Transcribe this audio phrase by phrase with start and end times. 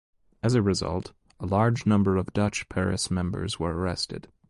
[0.41, 4.29] As a result, a large number of Dutch-Paris members were arrested.